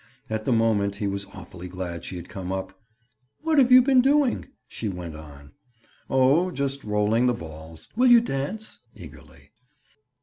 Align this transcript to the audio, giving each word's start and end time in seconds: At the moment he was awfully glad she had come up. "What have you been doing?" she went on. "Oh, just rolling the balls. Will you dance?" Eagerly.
At 0.31 0.45
the 0.45 0.51
moment 0.51 0.95
he 0.95 1.05
was 1.05 1.27
awfully 1.31 1.67
glad 1.67 2.03
she 2.03 2.15
had 2.15 2.27
come 2.27 2.51
up. 2.51 2.73
"What 3.43 3.59
have 3.59 3.71
you 3.71 3.83
been 3.83 4.01
doing?" 4.01 4.45
she 4.67 4.89
went 4.89 5.15
on. 5.15 5.51
"Oh, 6.09 6.49
just 6.49 6.83
rolling 6.83 7.27
the 7.27 7.35
balls. 7.35 7.87
Will 7.95 8.07
you 8.07 8.19
dance?" 8.19 8.79
Eagerly. 8.95 9.51